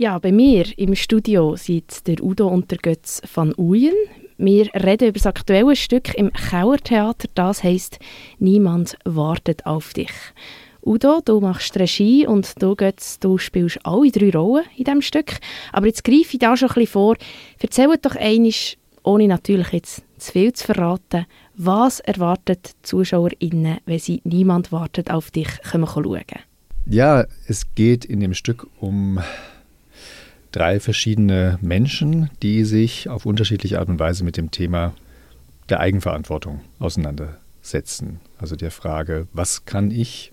[0.00, 3.96] Ja, bei mir im Studio sind der Udo und der Götz van Uyen.
[4.36, 7.98] Wir reden über das aktuelle Stück im Kauertheater, das heißt
[8.38, 10.12] «Niemand wartet auf dich».
[10.86, 15.40] Udo, du machst Regie und du, Götz, du spielst alle drei Rollen in diesem Stück.
[15.72, 17.16] Aber jetzt greife ich da schon ein bisschen vor.
[17.58, 18.52] Erzähl doch einmal,
[19.02, 21.26] ohne natürlich jetzt zu viel zu verraten,
[21.56, 26.44] was erwartet die ZuschauerInnen, wenn sie «Niemand wartet auf dich» schauen können?
[26.86, 29.18] Ja, es geht in dem Stück um
[30.52, 34.94] drei verschiedene Menschen, die sich auf unterschiedliche Art und Weise mit dem Thema
[35.68, 38.20] der Eigenverantwortung auseinandersetzen.
[38.38, 40.32] Also der Frage, was kann ich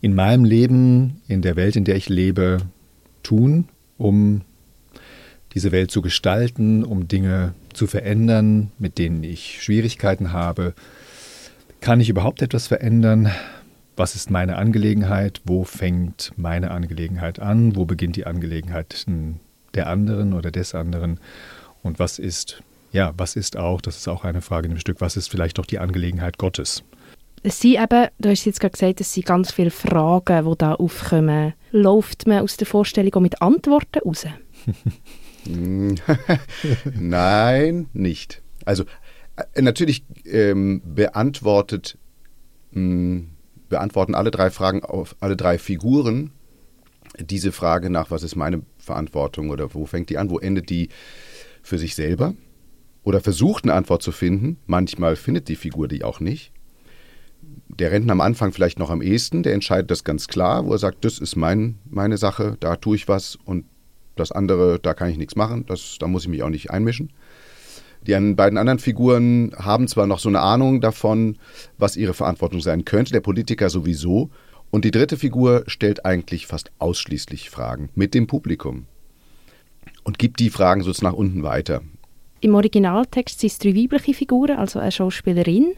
[0.00, 2.58] in meinem Leben, in der Welt, in der ich lebe,
[3.22, 3.68] tun,
[3.98, 4.42] um
[5.54, 10.74] diese Welt zu gestalten, um Dinge zu verändern, mit denen ich Schwierigkeiten habe.
[11.80, 13.30] Kann ich überhaupt etwas verändern?
[13.96, 15.40] Was ist meine Angelegenheit?
[15.46, 17.76] Wo fängt meine Angelegenheit an?
[17.76, 19.06] Wo beginnt die Angelegenheit
[19.72, 21.18] der anderen oder des anderen?
[21.82, 22.62] Und was ist,
[22.92, 25.56] ja, was ist auch, das ist auch eine Frage in dem Stück, was ist vielleicht
[25.56, 26.84] doch die Angelegenheit Gottes?
[27.42, 30.74] Es sind eben, du hast jetzt gerade gesagt, es sind ganz viele Fragen, die da
[30.74, 31.54] aufkommen.
[31.70, 34.26] Läuft man aus der Vorstellung mit Antworten raus?
[36.94, 38.42] Nein, nicht.
[38.66, 38.84] Also
[39.54, 41.96] äh, natürlich ähm, beantwortet,
[42.72, 43.30] mh, hm,
[43.68, 46.32] beantworten alle drei Fragen auf alle drei Figuren
[47.18, 50.88] diese Frage nach, was ist meine Verantwortung oder wo fängt die an, wo endet die
[51.62, 52.34] für sich selber
[53.02, 54.58] oder versucht eine Antwort zu finden.
[54.66, 56.52] Manchmal findet die Figur die auch nicht.
[57.68, 60.78] Der Rentner am Anfang vielleicht noch am ehesten, der entscheidet das ganz klar, wo er
[60.78, 63.66] sagt, das ist mein, meine Sache, da tue ich was und
[64.16, 67.12] das andere, da kann ich nichts machen, das, da muss ich mich auch nicht einmischen.
[68.06, 71.38] Die beiden anderen Figuren haben zwar noch so eine Ahnung davon,
[71.78, 74.30] was ihre Verantwortung sein könnte, der Politiker sowieso.
[74.70, 78.86] Und die dritte Figur stellt eigentlich fast ausschließlich Fragen mit dem Publikum
[80.04, 81.82] und gibt die Fragen sozusagen nach unten weiter.
[82.40, 85.74] Im Originaltext sind es drei weibliche Figuren, also eine Schauspielerin.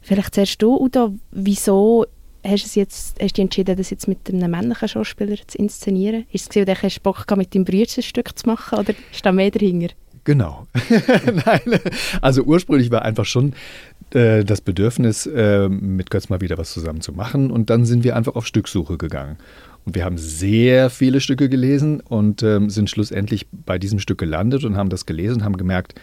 [0.00, 2.06] Vielleicht zuerst du, Udo, wieso
[2.44, 6.26] hast du jetzt, hast du entschieden, das jetzt mit einem männlichen Schauspieler zu inszenieren?
[6.32, 8.94] Ist es gesehen, hast du Bock gehabt, mit deinem Bruder ein Stück zu machen oder
[9.12, 9.94] ist da mehr dahinter?
[10.28, 10.66] Genau.
[11.46, 11.80] Nein,
[12.20, 13.54] also ursprünglich war einfach schon
[14.10, 17.50] äh, das Bedürfnis, äh, mit Götz mal wieder was zusammen zu machen.
[17.50, 19.38] Und dann sind wir einfach auf Stücksuche gegangen.
[19.86, 24.64] Und wir haben sehr viele Stücke gelesen und äh, sind schlussendlich bei diesem Stück gelandet
[24.64, 25.94] und haben das gelesen und haben gemerkt,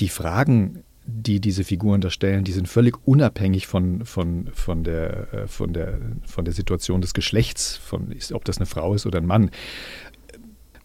[0.00, 5.32] die Fragen, die diese Figuren da stellen, die sind völlig unabhängig von, von, von, der,
[5.32, 9.18] äh, von, der, von der Situation des Geschlechts, von, ob das eine Frau ist oder
[9.18, 9.50] ein Mann.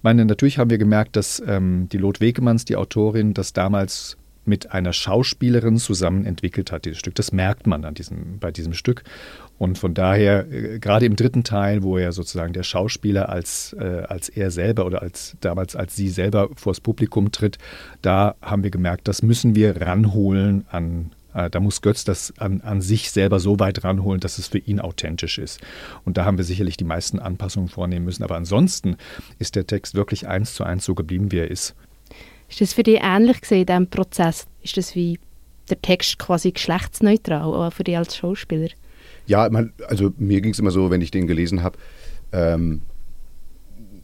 [0.01, 4.71] Meine, natürlich haben wir gemerkt, dass ähm, die Lot Wegemanns, die Autorin, das damals mit
[4.71, 7.15] einer Schauspielerin zusammen entwickelt hat, dieses Stück.
[7.15, 9.03] Das merkt man an diesem, bei diesem Stück.
[9.59, 14.03] Und von daher, äh, gerade im dritten Teil, wo er sozusagen der Schauspieler als, äh,
[14.07, 17.59] als er selber oder als damals als sie selber vors Publikum tritt,
[18.01, 22.81] da haben wir gemerkt, das müssen wir ranholen an, da muss Götz das an, an
[22.81, 25.61] sich selber so weit ranholen, dass es für ihn authentisch ist.
[26.03, 28.23] Und da haben wir sicherlich die meisten Anpassungen vornehmen müssen.
[28.23, 28.97] Aber ansonsten
[29.39, 31.75] ist der Text wirklich eins zu eins so geblieben, wie er ist.
[32.49, 34.45] Ist das für dich ähnlich gesehen in diesem Prozess?
[34.61, 35.19] Ist das wie
[35.69, 38.69] der Text quasi geschlechtsneutral, auch für dich als Schauspieler?
[39.25, 41.77] Ja, man, also mir ging es immer so, wenn ich den gelesen habe,
[42.33, 42.81] ähm,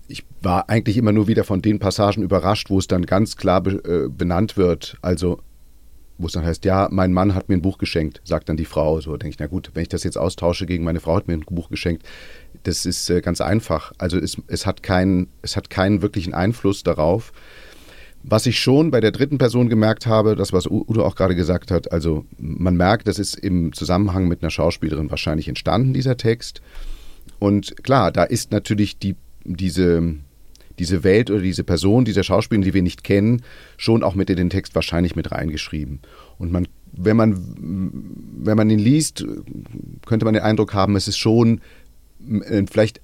[0.08, 3.62] ich war eigentlich immer nur wieder von den Passagen überrascht, wo es dann ganz klar
[3.62, 4.98] be äh, benannt wird.
[5.02, 5.40] Also,
[6.18, 8.66] wo es dann heißt, ja, mein Mann hat mir ein Buch geschenkt, sagt dann die
[8.66, 9.00] Frau.
[9.02, 11.36] So denke ich, na gut, wenn ich das jetzt austausche gegen meine Frau hat mir
[11.36, 12.04] ein Buch geschenkt,
[12.64, 13.92] das ist äh, ganz einfach.
[13.98, 17.32] Also es, es, hat keinen, es hat keinen wirklichen Einfluss darauf,
[18.24, 21.72] was ich schon bei der dritten Person gemerkt habe, das, was Udo auch gerade gesagt
[21.72, 26.62] hat, also man merkt, das ist im Zusammenhang mit einer Schauspielerin wahrscheinlich entstanden, dieser Text.
[27.40, 30.16] Und klar, da ist natürlich die, diese,
[30.80, 33.42] diese Welt oder diese Person, diese Schauspielerin, die wir nicht kennen,
[33.78, 36.00] schon auch mit in den Text wahrscheinlich mit reingeschrieben.
[36.38, 37.36] Und man, wenn man,
[38.40, 39.26] wenn man ihn liest,
[40.06, 41.62] könnte man den Eindruck haben, es ist schon
[42.46, 43.02] äh, vielleicht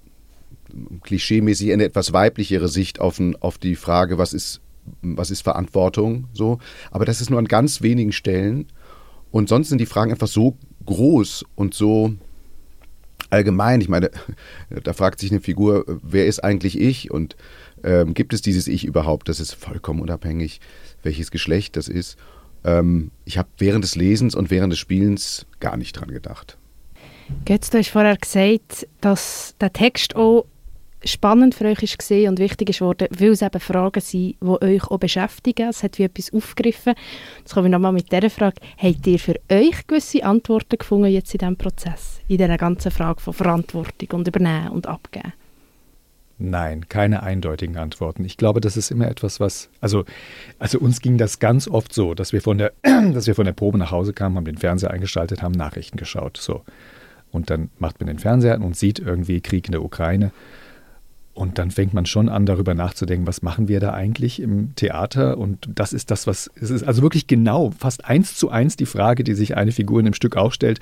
[1.03, 4.61] klischeemäßig eine etwas weiblichere Sicht auf, auf die Frage, was ist
[5.01, 6.59] was ist Verantwortung, so.
[6.91, 8.67] Aber das ist nur an ganz wenigen Stellen.
[9.31, 12.13] Und sonst sind die Fragen einfach so groß und so
[13.33, 13.81] allgemein.
[13.81, 14.11] Ich meine,
[14.69, 17.35] da fragt sich eine Figur, wer ist eigentlich ich und
[17.83, 19.27] ähm, gibt es dieses Ich überhaupt?
[19.27, 20.61] Das ist vollkommen unabhängig,
[21.01, 22.17] welches Geschlecht das ist.
[22.63, 26.57] Ähm, ich habe während des Lesens und während des Spielens gar nicht dran gedacht.
[27.45, 30.45] Götz, du hast vorher gesagt, dass der Text auch
[31.05, 34.83] spannend für euch war und wichtig ist worden, weil es eben Fragen sind, die euch
[34.85, 35.69] auch beschäftigen.
[35.69, 36.93] Es hat wie etwas aufgegriffen.
[37.39, 38.55] Jetzt komme ich nochmal mit dieser Frage.
[38.77, 42.21] Habt ihr für euch gewisse Antworten gefunden jetzt in diesem Prozess?
[42.27, 45.33] In dieser ganzen Frage von Verantwortung und Übernehmen und Abgeben?
[46.39, 48.25] Nein, keine eindeutigen Antworten.
[48.25, 50.03] Ich glaube, das ist immer etwas, was, also,
[50.59, 53.53] also uns ging das ganz oft so, dass wir von der, dass wir von der
[53.53, 56.37] Probe nach Hause kamen, haben den Fernseher eingeschaltet, haben Nachrichten geschaut.
[56.37, 56.63] So.
[57.31, 60.31] Und dann macht man den Fernseher und sieht irgendwie Krieg in der Ukraine.
[61.35, 65.39] Und dann fängt man schon an, darüber nachzudenken, was machen wir da eigentlich im Theater?
[65.39, 68.85] Und das ist das, was, es ist also wirklich genau, fast eins zu eins die
[68.85, 70.79] Frage, die sich eine Figur in dem Stück auch stellt.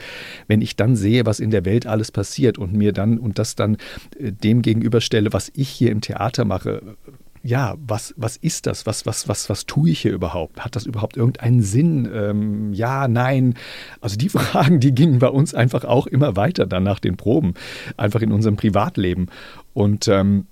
[0.48, 3.56] Wenn ich dann sehe, was in der Welt alles passiert und mir dann und das
[3.56, 3.78] dann
[4.20, 6.98] äh, dem gegenüberstelle, was ich hier im Theater mache,
[7.44, 8.86] ja, was, was ist das?
[8.86, 10.60] Was, was, was, was tue ich hier überhaupt?
[10.60, 12.10] Hat das überhaupt irgendeinen Sinn?
[12.14, 13.56] Ähm, ja, nein.
[14.00, 17.56] Also die Fragen, die gingen bei uns einfach auch immer weiter dann nach den Proben,
[17.98, 19.28] einfach in unserem Privatleben.
[19.74, 20.46] Und ähm,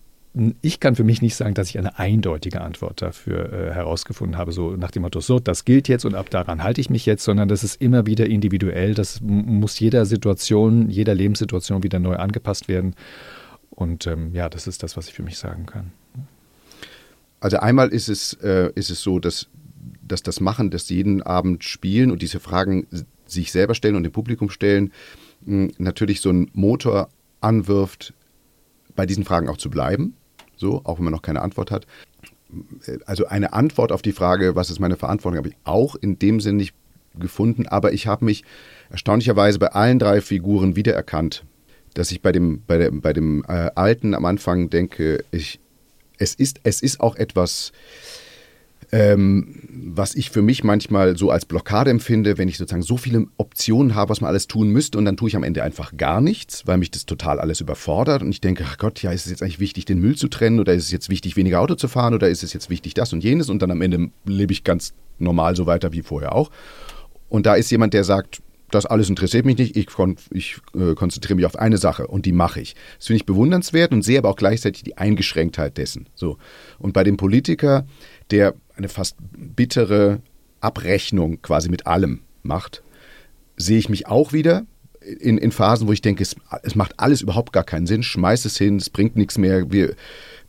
[0.61, 4.51] ich kann für mich nicht sagen, dass ich eine eindeutige Antwort dafür äh, herausgefunden habe,
[4.51, 7.23] so nach dem Motto, so, das gilt jetzt und ab daran halte ich mich jetzt,
[7.23, 8.93] sondern das ist immer wieder individuell.
[8.93, 12.95] Das muss jeder Situation, jeder Lebenssituation wieder neu angepasst werden.
[13.69, 15.91] Und ähm, ja, das ist das, was ich für mich sagen kann.
[17.39, 19.47] Also einmal ist es, äh, ist es so, dass,
[20.01, 22.87] dass das Machen, das jeden Abend spielen und diese Fragen
[23.25, 24.91] sich selber stellen und dem Publikum stellen,
[25.45, 27.09] mh, natürlich so einen Motor
[27.41, 28.13] anwirft,
[28.95, 30.15] bei diesen Fragen auch zu bleiben,
[30.57, 31.87] so, auch wenn man noch keine Antwort hat.
[33.05, 36.41] Also eine Antwort auf die Frage, was ist meine Verantwortung, habe ich auch in dem
[36.41, 36.73] Sinn nicht
[37.17, 38.43] gefunden, aber ich habe mich
[38.89, 41.45] erstaunlicherweise bei allen drei Figuren wiedererkannt,
[41.93, 45.59] dass ich bei dem, bei dem, bei dem äh, Alten am Anfang denke, ich,
[46.19, 47.71] es, ist, es ist auch etwas,
[48.91, 53.27] ähm, was ich für mich manchmal so als Blockade empfinde, wenn ich sozusagen so viele
[53.37, 56.21] Optionen habe, was man alles tun müsste und dann tue ich am Ende einfach gar
[56.21, 59.31] nichts, weil mich das total alles überfordert und ich denke, ach Gott, ja, ist es
[59.31, 61.87] jetzt eigentlich wichtig, den Müll zu trennen oder ist es jetzt wichtig, weniger Auto zu
[61.87, 64.63] fahren oder ist es jetzt wichtig, das und jenes und dann am Ende lebe ich
[64.63, 66.49] ganz normal so weiter wie vorher auch.
[67.27, 70.93] Und da ist jemand, der sagt, das alles interessiert mich nicht, ich, kon ich äh,
[70.95, 72.75] konzentriere mich auf eine Sache und die mache ich.
[72.97, 76.07] Das finde ich bewundernswert und sehe aber auch gleichzeitig die Eingeschränktheit dessen.
[76.15, 76.37] So.
[76.77, 77.85] Und bei dem Politiker,
[78.31, 80.21] der eine fast bittere
[80.61, 82.83] Abrechnung quasi mit allem macht,
[83.57, 84.65] sehe ich mich auch wieder
[85.01, 88.45] in, in Phasen, wo ich denke, es, es, macht alles überhaupt gar keinen Sinn, schmeiß
[88.45, 89.95] es hin, es bringt nichts mehr, wir,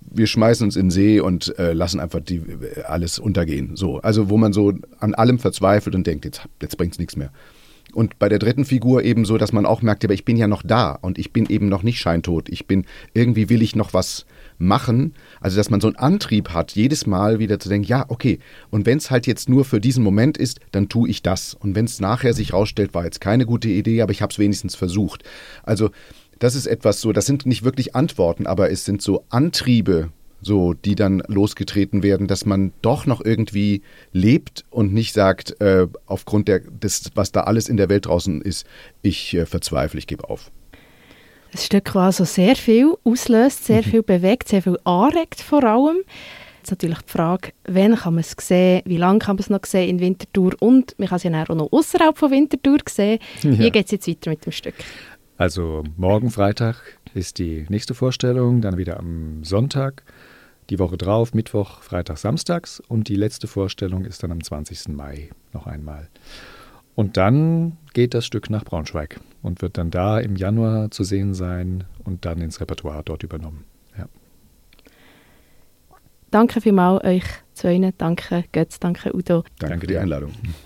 [0.00, 2.42] wir schmeißen uns in den See und äh, lassen einfach die,
[2.84, 3.76] alles untergehen.
[3.76, 7.16] So, also wo man so an allem verzweifelt und denkt, jetzt, jetzt bringt es nichts
[7.16, 7.32] mehr.
[7.94, 10.46] Und bei der dritten Figur eben so, dass man auch merkt, aber ich bin ja
[10.46, 12.48] noch da und ich bin eben noch nicht scheintot.
[12.48, 14.26] Ich bin, irgendwie will ich noch was
[14.58, 15.14] machen.
[15.40, 18.38] Also, dass man so einen Antrieb hat, jedes Mal wieder zu denken, ja, okay,
[18.70, 21.54] und wenn es halt jetzt nur für diesen Moment ist, dann tue ich das.
[21.54, 24.38] Und wenn es nachher sich rausstellt, war jetzt keine gute Idee, aber ich habe es
[24.38, 25.24] wenigstens versucht.
[25.62, 25.90] Also,
[26.38, 30.10] das ist etwas so, das sind nicht wirklich Antworten, aber es sind so Antriebe,
[30.42, 33.82] so, die dann losgetreten werden, dass man doch noch irgendwie
[34.12, 38.40] lebt und nicht sagt, äh, aufgrund der, des, was da alles in der Welt draußen
[38.42, 38.66] ist,
[39.02, 40.50] ich äh, verzweifle, ich gebe auf.
[41.52, 43.90] Das Stück, das also sehr viel auslöst, sehr mhm.
[43.90, 45.98] viel bewegt, sehr viel anregt vor allem.
[46.58, 49.64] Jetzt natürlich die Frage, wann kann man es sehen, wie lange kann man es noch
[49.64, 53.18] sehen in Winterthur und man kann es ja auch noch außerhalb von Winterthur sehen.
[53.42, 53.58] Ja.
[53.58, 54.74] Wie geht es jetzt weiter mit dem Stück?
[55.38, 56.76] Also morgen Freitag
[57.14, 60.02] ist die nächste Vorstellung, dann wieder am Sonntag,
[60.70, 64.88] die Woche drauf, Mittwoch, Freitag, Samstags und die letzte Vorstellung ist dann am 20.
[64.88, 66.08] Mai noch einmal.
[66.94, 71.34] Und dann geht das Stück nach Braunschweig und wird dann da im Januar zu sehen
[71.34, 73.64] sein und dann ins Repertoire dort übernommen.
[73.98, 74.06] Ja.
[76.30, 77.24] Danke vielmals euch
[77.54, 77.92] zwei.
[77.96, 79.42] Danke Götz, danke Udo.
[79.58, 80.32] Danke, danke die Einladung.